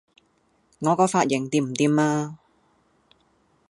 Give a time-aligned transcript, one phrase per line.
[0.79, 2.39] 我個髮型掂唔掂呀?